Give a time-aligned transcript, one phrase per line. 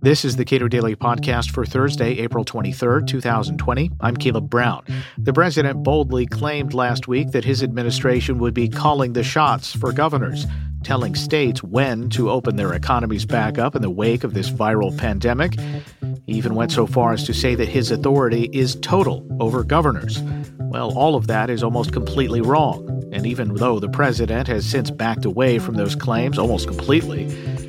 [0.00, 3.90] This is the Cato Daily Podcast for Thursday, April 23rd, 2020.
[4.00, 4.84] I'm Caleb Brown.
[5.18, 9.92] The president boldly claimed last week that his administration would be calling the shots for
[9.92, 10.46] governors,
[10.82, 14.96] telling states when to open their economies back up in the wake of this viral
[14.96, 15.56] pandemic.
[16.26, 20.20] He even went so far as to say that his authority is total over governors.
[20.58, 22.92] Well, all of that is almost completely wrong.
[23.12, 27.26] And even though the president has since backed away from those claims almost completely,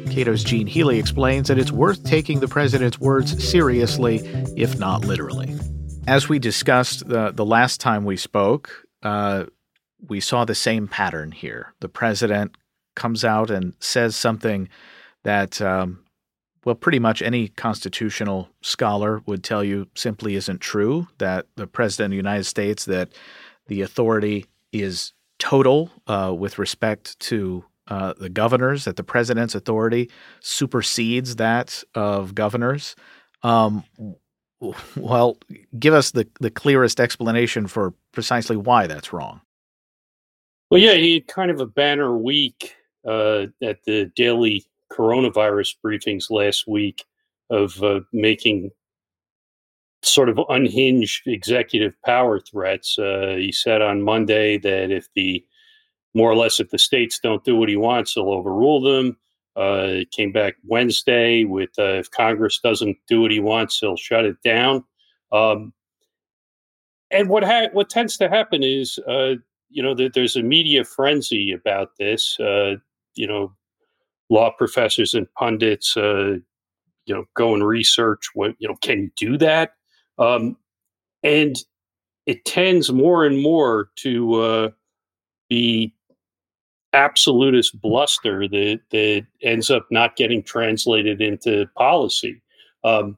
[0.10, 4.18] Cato's Gene Healy explains that it's worth taking the president's words seriously,
[4.58, 5.56] if not literally.
[6.08, 8.72] As we discussed the, the last time we spoke,
[9.04, 9.46] uh,
[10.08, 11.76] we saw the same pattern here.
[11.82, 12.56] The president
[12.96, 14.70] comes out and says something
[15.24, 16.04] that, um,
[16.68, 21.08] well, pretty much any constitutional scholar would tell you simply isn't true.
[21.18, 23.14] That the president of the United States, that
[23.68, 30.12] the authority is total uh, with respect to uh, the governors, that the president's authority
[30.42, 32.98] supersedes that of governors.
[33.44, 33.86] Um,
[34.98, 35.38] well,
[35.80, 39.40] give us the, the clearest explanation for precisely why that's wrong.
[40.70, 42.76] Well, yeah, he had kind of a banner week
[43.08, 44.66] uh, at the daily
[44.98, 47.06] coronavirus briefings last week
[47.50, 48.72] of uh, making
[50.04, 52.98] sort of unhinged executive power threats.
[52.98, 55.44] Uh, he said on Monday that if the
[56.14, 59.18] more or less if the states don't do what he wants, he'll overrule them.
[59.56, 64.26] Uh, came back Wednesday with uh, if Congress doesn't do what he wants, he'll shut
[64.26, 64.84] it down.
[65.32, 65.74] Um,
[67.10, 69.36] and what ha- what tends to happen is, uh,
[69.70, 72.40] you know, that there's a media frenzy about this.
[72.40, 72.76] Uh,
[73.16, 73.54] you know,
[74.30, 76.38] law professors and pundits, uh,
[77.06, 78.76] you know, go and research what you know.
[78.82, 79.72] Can you do that?
[80.18, 80.58] Um,
[81.24, 81.56] and
[82.26, 84.70] it tends more and more to uh,
[85.50, 85.94] be
[86.94, 92.42] absolutist bluster that that ends up not getting translated into policy.
[92.84, 93.18] Um,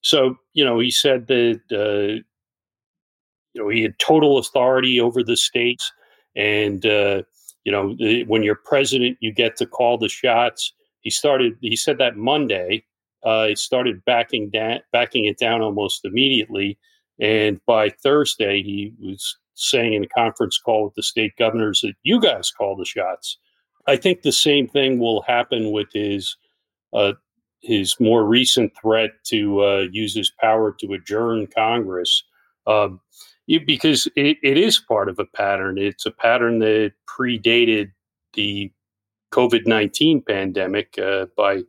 [0.00, 2.22] so you know, he said that uh,
[3.54, 5.92] you know he had total authority over the states,
[6.34, 7.22] and uh,
[7.68, 10.72] you know when you're president, you get to call the shots.
[11.00, 11.52] He started.
[11.60, 12.84] He said that Monday.
[13.22, 16.78] Uh, he started backing down, backing it down almost immediately,
[17.20, 21.92] and by Thursday, he was saying in a conference call with the state governors that
[22.04, 23.36] you guys call the shots.
[23.86, 26.38] I think the same thing will happen with his
[26.94, 27.12] uh,
[27.60, 32.24] his more recent threat to uh, use his power to adjourn Congress,
[32.68, 33.00] um,
[33.46, 35.78] because it, it is part of a pattern.
[35.78, 37.90] It's a pattern that predated
[38.34, 38.70] the
[39.32, 41.62] COVID nineteen pandemic uh, by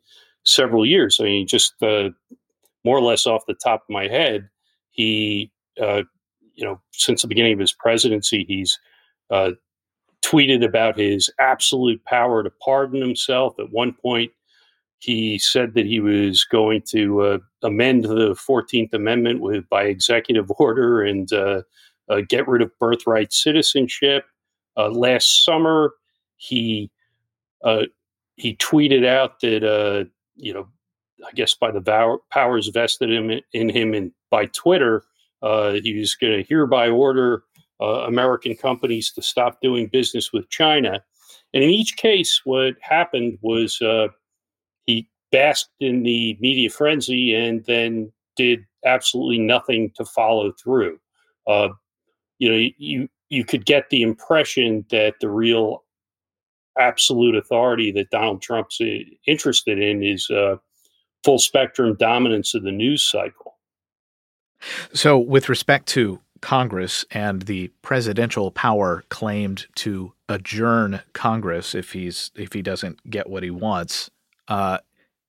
[0.44, 1.20] several years.
[1.20, 2.10] I mean, just uh,
[2.84, 4.50] more or less off the top of my head,
[4.92, 5.52] he
[5.82, 6.04] uh,
[6.56, 8.78] you know, since the beginning of his presidency, he's
[9.32, 9.52] uh,
[10.26, 13.56] tweeted about his absolute power to pardon himself.
[13.60, 14.32] At one point,
[15.00, 20.52] he said that he was going to uh, amend the Fourteenth Amendment with by executive
[20.58, 21.62] order and uh,
[22.10, 24.26] uh get rid of birthright citizenship.
[24.78, 25.94] Uh, last summer,
[26.38, 26.92] he
[27.64, 27.84] uh,
[28.36, 30.68] he tweeted out that you know,
[31.28, 35.04] I guess by the powers vested in, in him and by Twitter
[35.42, 37.44] uh, he was going to hereby order
[37.82, 41.04] uh, American companies to stop doing business with China.
[41.54, 44.08] And in each case, what happened was uh,
[44.90, 51.00] he basked in the media frenzy and then did absolutely nothing to follow through.
[51.48, 51.70] Uh,
[52.40, 55.84] you know, you you could get the impression that the real
[56.80, 58.86] absolute authority that Donald Trump's uh,
[59.28, 60.56] interested in is uh,
[61.24, 63.58] full spectrum dominance of the news cycle.
[64.94, 72.32] So, with respect to Congress and the presidential power claimed to adjourn Congress if he's
[72.36, 74.10] if he doesn't get what he wants,
[74.50, 74.80] uh,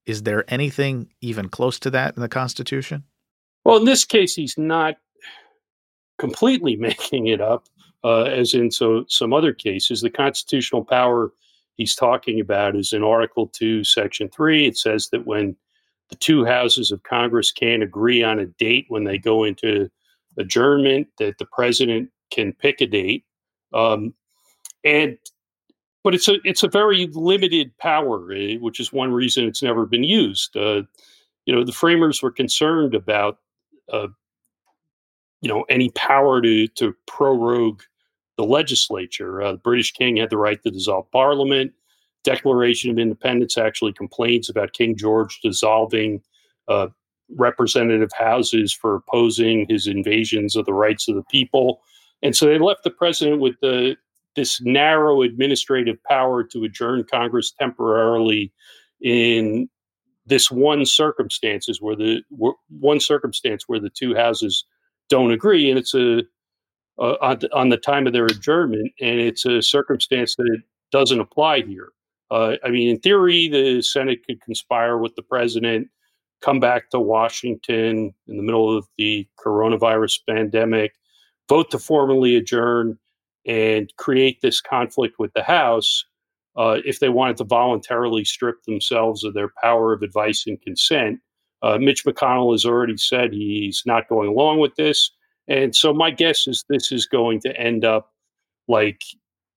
[0.06, 3.04] is there anything even close to that in the Constitution?
[3.64, 4.96] Well, in this case, he's not
[6.18, 7.68] completely making it up,
[8.02, 10.00] uh, as in so some other cases.
[10.00, 11.32] The constitutional power
[11.76, 14.66] he's talking about is in Article Two, Section Three.
[14.66, 15.54] It says that when
[16.08, 19.88] the two houses of Congress can't agree on a date when they go into
[20.38, 23.24] adjournment, that the president can pick a date.
[23.72, 24.14] Um,
[24.82, 25.18] and
[26.02, 29.86] but it's a it's a very limited power, eh, which is one reason it's never
[29.86, 30.56] been used.
[30.56, 30.82] Uh,
[31.46, 33.38] you know, the framers were concerned about
[33.92, 34.08] uh,
[35.40, 37.82] you know any power to to prorogue
[38.36, 39.42] the legislature.
[39.42, 41.72] Uh, the British king had the right to dissolve parliament.
[42.24, 46.22] Declaration of Independence actually complains about King George dissolving
[46.68, 46.88] uh,
[47.36, 51.80] representative houses for opposing his invasions of the rights of the people.
[52.22, 53.96] And so they left the president with the
[54.36, 58.52] this narrow administrative power to adjourn Congress temporarily
[59.00, 59.68] in
[60.26, 62.22] this one circumstances where the
[62.68, 64.64] one circumstance where the two houses
[65.08, 66.22] don't agree, and it's a
[66.98, 70.60] on, the, on, the, time of their adjournment, and it's a circumstance that it
[70.92, 71.88] doesn't apply here.
[72.30, 75.88] Uh, I mean, in theory, the Senate could conspire with the president,
[76.42, 80.92] come back to Washington in the middle of the coronavirus pandemic,
[81.48, 82.98] vote to formally adjourn,
[83.50, 86.04] and create this conflict with the House
[86.56, 91.18] uh, if they wanted to voluntarily strip themselves of their power of advice and consent.
[91.60, 95.10] Uh, Mitch McConnell has already said he's not going along with this.
[95.48, 98.12] And so my guess is this is going to end up
[98.68, 99.02] like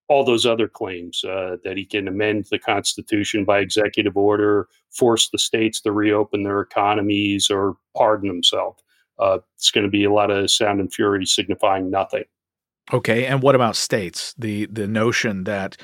[0.07, 5.29] all those other claims uh, that he can amend the Constitution by executive order, force
[5.29, 8.81] the states to reopen their economies, or pardon himself.
[9.19, 12.23] Uh, it's going to be a lot of sound and fury signifying nothing.
[12.91, 14.33] Okay, and what about states?
[14.37, 15.77] The the notion that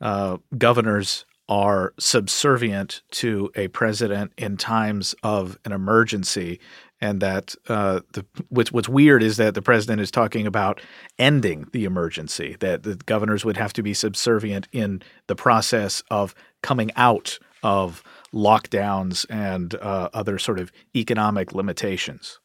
[0.00, 6.60] uh, governors are subservient to a president in times of an emergency,
[7.00, 10.80] and that uh, the what's what's weird is that the president is talking about
[11.18, 12.56] ending the emergency.
[12.60, 18.02] That the governors would have to be subservient in the process of coming out of
[18.32, 22.38] lockdowns and uh, other sort of economic limitations.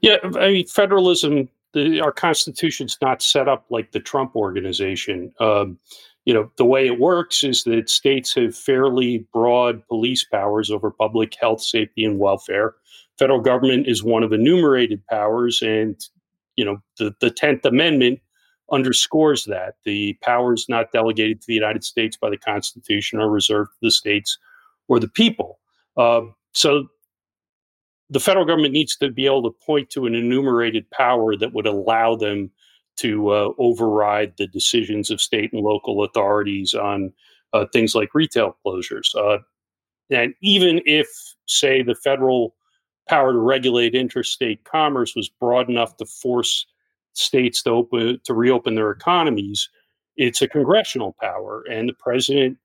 [0.00, 1.48] Yeah, I mean federalism.
[1.74, 5.32] The, our constitution's not set up like the Trump organization.
[5.38, 5.78] Um,
[6.24, 10.90] you know, the way it works is that states have fairly broad police powers over
[10.90, 12.74] public health, safety, and welfare.
[13.18, 15.98] Federal government is one of enumerated powers, and
[16.56, 18.20] you know, the the Tenth Amendment
[18.70, 23.70] underscores that the powers not delegated to the United States by the Constitution are reserved
[23.72, 24.38] to the states
[24.88, 25.58] or the people.
[25.96, 26.22] Uh,
[26.52, 26.86] so
[28.10, 31.66] the federal government needs to be able to point to an enumerated power that would
[31.66, 32.50] allow them
[32.96, 37.12] to uh, override the decisions of state and local authorities on
[37.52, 39.14] uh, things like retail closures.
[39.14, 39.38] Uh,
[40.10, 41.06] and even if,
[41.46, 42.54] say, the federal
[43.08, 46.66] power to regulate interstate commerce was broad enough to force
[47.12, 49.68] states to open to reopen their economies,
[50.16, 52.58] it's a congressional power, and the president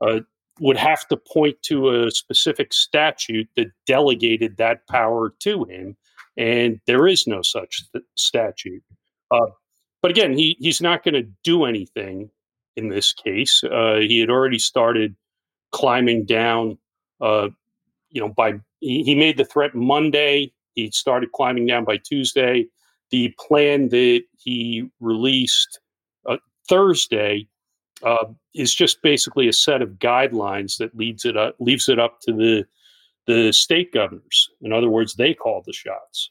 [0.00, 0.20] uh,
[0.60, 5.96] would have to point to a specific statute that delegated that power to him,
[6.36, 8.82] and there is no such th- statute.
[9.30, 9.46] Uh,
[10.02, 12.30] but again, he he's not going to do anything
[12.76, 13.62] in this case.
[13.64, 15.14] Uh, he had already started
[15.72, 16.78] climbing down.
[17.20, 17.48] Uh,
[18.10, 20.52] you know, by he, he made the threat Monday.
[20.74, 22.66] He started climbing down by Tuesday.
[23.10, 25.80] The plan that he released
[26.28, 26.38] uh,
[26.68, 27.48] Thursday
[28.02, 32.20] uh, is just basically a set of guidelines that leads it up, leaves it up
[32.22, 32.66] to the
[33.26, 34.48] the state governors.
[34.60, 36.30] In other words, they call the shots.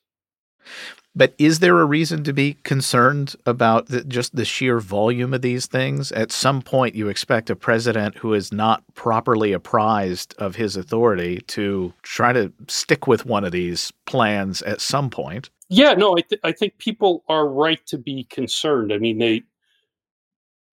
[1.18, 5.42] But is there a reason to be concerned about the, just the sheer volume of
[5.42, 6.12] these things?
[6.12, 11.40] At some point, you expect a president who is not properly apprised of his authority
[11.48, 15.50] to try to stick with one of these plans at some point.
[15.70, 18.92] Yeah, no, I, th- I think people are right to be concerned.
[18.92, 19.44] I mean, they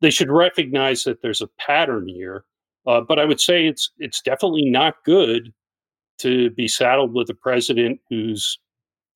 [0.02, 2.44] they should recognize that there's a pattern here.
[2.86, 5.52] Uh, but I would say it's it's definitely not good
[6.18, 8.58] to be saddled with a president who's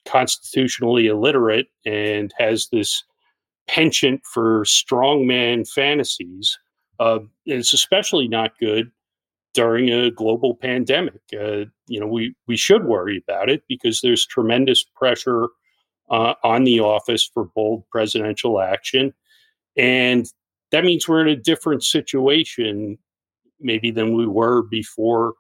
[0.07, 3.05] constitutionally illiterate and has this
[3.69, 6.59] penchant for strongman fantasies.
[7.01, 8.91] Uh, it's especially not good
[9.53, 11.21] during a global pandemic.
[11.35, 15.49] Uh, you know, we we should worry about it because there's tremendous pressure
[16.09, 19.13] uh, on the office for bold presidential action,
[19.77, 20.27] and
[20.73, 22.99] that means we're in a different situation
[23.61, 25.35] maybe than we were before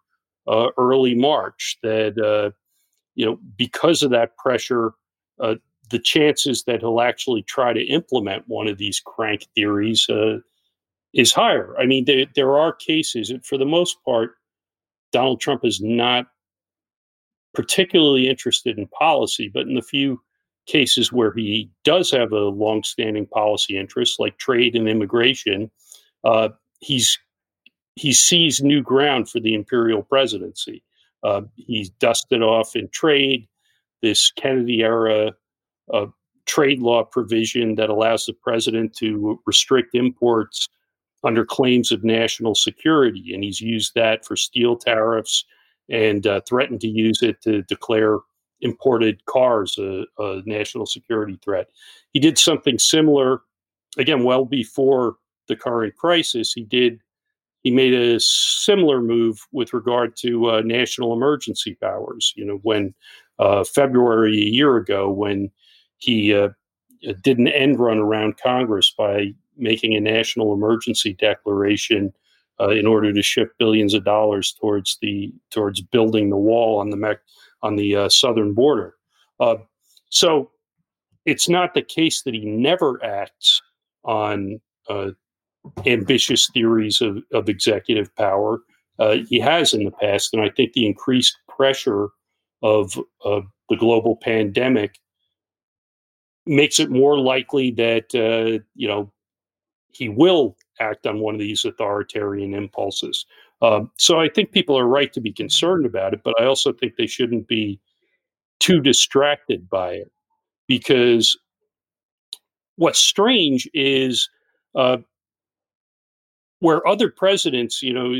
[0.46, 1.78] uh, early March.
[1.82, 2.50] That uh,
[3.14, 4.92] you know, because of that pressure,
[5.40, 5.56] uh,
[5.90, 10.38] the chances that he'll actually try to implement one of these crank theories uh,
[11.14, 11.74] is higher.
[11.78, 14.32] I mean, there, there are cases, and for the most part,
[15.12, 16.26] Donald Trump is not
[17.54, 20.20] particularly interested in policy, but in the few
[20.66, 25.70] cases where he does have a long-standing policy interest, like trade and immigration,
[26.24, 26.48] uh,
[26.80, 27.18] he's
[27.94, 30.82] he sees new ground for the imperial presidency.
[31.22, 33.48] Uh, he's dusted off in trade
[34.02, 35.32] this Kennedy era
[35.92, 36.06] uh,
[36.44, 40.68] trade law provision that allows the president to restrict imports
[41.24, 43.34] under claims of national security.
[43.34, 45.44] And he's used that for steel tariffs
[45.88, 48.18] and uh, threatened to use it to declare
[48.60, 51.68] imported cars a, a, national security threat.
[52.12, 53.42] He did something similar,
[53.98, 55.16] again, well before
[55.48, 56.52] the current crisis.
[56.52, 57.00] He did
[57.62, 62.32] he made a similar move with regard to uh, national emergency powers.
[62.36, 62.94] You know, when
[63.40, 65.50] uh, February a year ago, when
[65.96, 66.50] he uh,
[67.22, 72.12] did an end run around Congress by making a national emergency declaration
[72.60, 76.90] uh, in order to shift billions of dollars towards the towards building the wall on
[76.90, 76.96] the
[77.62, 78.94] on the uh, southern border.
[79.40, 79.56] Uh,
[80.10, 80.50] so
[81.24, 83.60] it's not the case that he never acts
[84.04, 85.10] on uh,
[85.84, 88.60] ambitious theories of, of executive power.
[88.98, 92.08] Uh, he has in the past, and I think the increased pressure
[92.62, 94.98] of, of the global pandemic
[96.46, 99.12] makes it more likely that uh, you know
[99.92, 103.26] he will act on one of these authoritarian impulses.
[103.62, 106.72] Um, so I think people are right to be concerned about it, but I also
[106.72, 107.80] think they shouldn't be
[108.60, 110.10] too distracted by it
[110.66, 111.38] because
[112.76, 114.28] what's strange is
[114.74, 114.98] uh,
[116.60, 118.12] where other presidents, you know,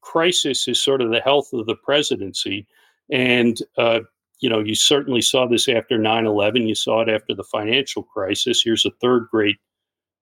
[0.00, 2.66] crisis is sort of the health of the presidency.
[3.10, 4.00] And, uh,
[4.40, 6.66] you know, you certainly saw this after 9 11.
[6.66, 8.62] You saw it after the financial crisis.
[8.62, 9.56] Here's a third great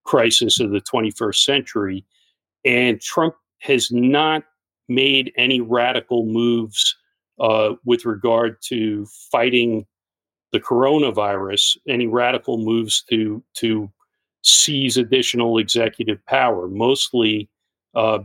[0.03, 2.05] crisis of the 21st century.
[2.65, 4.43] And Trump has not
[4.93, 6.95] made any radical moves
[7.39, 9.85] uh, with regard to fighting
[10.51, 13.91] the coronavirus, any radical moves to to
[14.43, 16.67] seize additional executive power.
[16.67, 17.49] Mostly,
[17.95, 18.19] uh,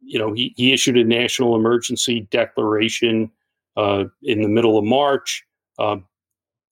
[0.00, 3.30] you know, he, he issued a national emergency declaration
[3.76, 5.44] uh, in the middle of March.
[5.78, 6.04] Um,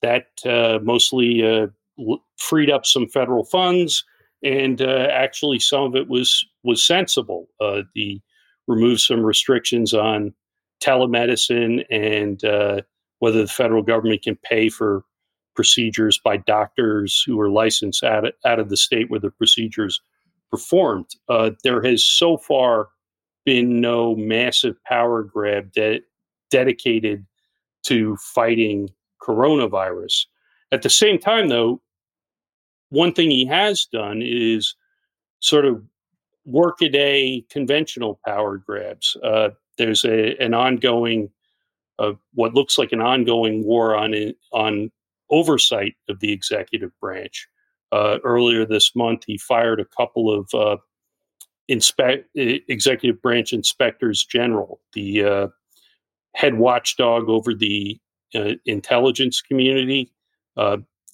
[0.03, 1.67] that uh, mostly uh,
[2.39, 4.05] freed up some federal funds,
[4.43, 7.49] and uh, actually some of it was was sensible.
[7.95, 8.21] The
[8.67, 10.35] removed some restrictions on
[10.83, 12.43] telemedicine and
[13.19, 15.05] whether the federal government can pay for
[15.55, 20.01] procedures by doctors who are licensed out of, out of the state where the procedures
[20.51, 21.07] performed.
[21.29, 22.89] Uh, there has so far
[23.45, 26.01] been no massive power grab de-
[26.51, 27.27] dedicated
[27.83, 28.89] to fighting
[29.23, 30.27] coronavirus.
[30.73, 31.81] At the same time, though,
[32.91, 34.75] one thing he has done is
[35.41, 35.83] sort of
[36.51, 39.17] workaday conventional power grabs.
[39.23, 41.31] Uh, there's a, an ongoing,
[41.99, 44.15] uh, what looks like an ongoing war on
[44.53, 44.91] on
[45.31, 47.49] oversight of the executive branch.
[47.93, 50.77] Uh, earlier this month, he fired a couple of uh,
[51.69, 55.49] inspect executive branch inspectors general, the uh,
[56.35, 57.99] head watchdog over the
[58.35, 60.13] uh, intelligence community.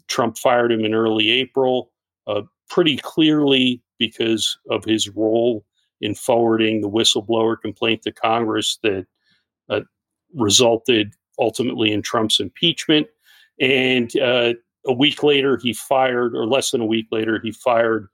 [0.08, 1.90] Trump fired him in early April,
[2.68, 5.64] pretty clearly because of his role
[6.00, 9.06] in forwarding the whistleblower complaint to Congress that
[10.36, 13.08] resulted ultimately in Trump's impeachment.
[13.60, 14.54] And uh,
[14.86, 18.08] a week later, he fired, or less than a week later, he fired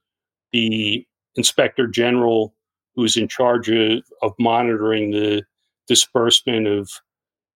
[0.53, 2.55] the inspector general
[2.95, 5.43] who was in charge of, of monitoring the
[5.89, 6.91] disbursement of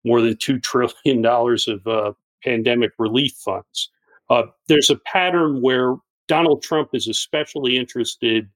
[0.05, 3.91] more than $2 trillion of uh, pandemic relief funds.
[4.31, 5.95] Uh, there's a pattern where
[6.29, 8.49] Donald Trump is especially interested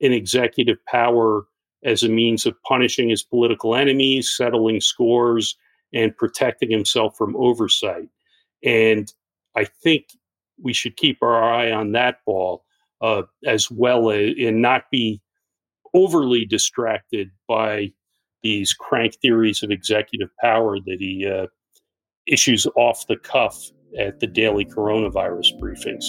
[0.00, 1.44] in executive power
[1.84, 5.56] as a means of punishing his political enemies, settling scores,
[5.92, 8.08] and protecting himself from oversight.
[8.64, 9.12] And
[9.56, 10.06] I think
[10.62, 12.64] we should keep our eye on that ball
[13.00, 15.20] uh, as well as, and not be
[15.94, 17.92] overly distracted by
[18.42, 21.46] these crank theories of executive power that he uh,
[22.26, 26.04] issues off the cuff at the daily coronavirus briefings.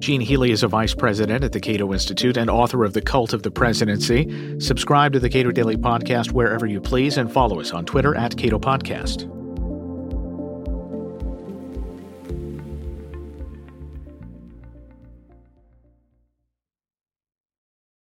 [0.00, 3.34] Gene Healy is a vice president at the Cato Institute and author of The Cult
[3.34, 4.58] of the Presidency.
[4.58, 8.34] Subscribe to the Cato Daily Podcast wherever you please and follow us on Twitter at
[8.34, 9.39] Cato Podcast.